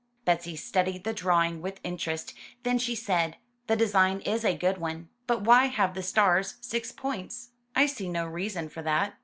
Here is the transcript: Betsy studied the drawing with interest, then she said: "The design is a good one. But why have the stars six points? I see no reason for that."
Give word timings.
Betsy 0.25 0.55
studied 0.55 1.03
the 1.03 1.13
drawing 1.13 1.61
with 1.61 1.79
interest, 1.83 2.33
then 2.63 2.79
she 2.79 2.95
said: 2.95 3.37
"The 3.67 3.75
design 3.75 4.21
is 4.21 4.43
a 4.43 4.57
good 4.57 4.79
one. 4.79 5.09
But 5.27 5.43
why 5.43 5.65
have 5.65 5.93
the 5.93 6.01
stars 6.01 6.55
six 6.59 6.91
points? 6.91 7.51
I 7.75 7.85
see 7.85 8.09
no 8.09 8.25
reason 8.25 8.67
for 8.67 8.81
that." 8.81 9.13